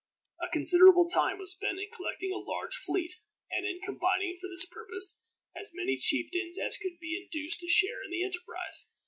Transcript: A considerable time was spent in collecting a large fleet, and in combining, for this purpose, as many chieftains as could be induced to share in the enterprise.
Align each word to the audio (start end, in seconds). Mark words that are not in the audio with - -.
A 0.41 0.49
considerable 0.49 1.07
time 1.07 1.37
was 1.37 1.51
spent 1.51 1.77
in 1.79 1.85
collecting 1.95 2.31
a 2.31 2.37
large 2.37 2.73
fleet, 2.75 3.19
and 3.51 3.67
in 3.67 3.79
combining, 3.85 4.35
for 4.41 4.49
this 4.49 4.65
purpose, 4.65 5.21
as 5.55 5.73
many 5.75 5.95
chieftains 5.95 6.57
as 6.57 6.77
could 6.79 6.97
be 6.99 7.21
induced 7.23 7.59
to 7.59 7.69
share 7.69 8.01
in 8.03 8.09
the 8.09 8.23
enterprise. 8.25 8.87